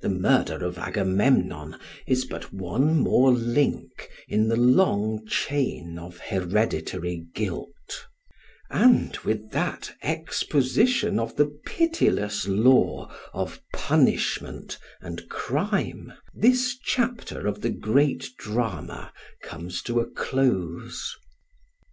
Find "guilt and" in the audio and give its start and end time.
7.32-9.16